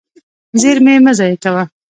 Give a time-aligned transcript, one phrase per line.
[0.61, 1.63] زېرمې مه ضایع کوه.